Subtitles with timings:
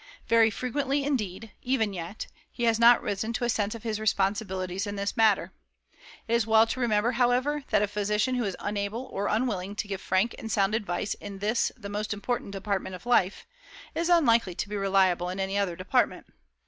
[0.27, 4.87] Very frequently, indeed, even yet, he has not risen to a sense of his responsibilities
[4.87, 5.51] in this matter.
[6.27, 9.87] It is well to remember, however, that a physician who is unable or unwilling to
[9.87, 13.45] give frank and sound advice in this most important department of life,
[13.93, 16.25] is unlikely to be reliable in any other department.